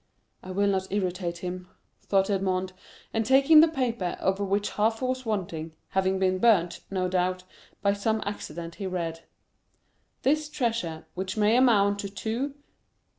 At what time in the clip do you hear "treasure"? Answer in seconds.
10.49-11.05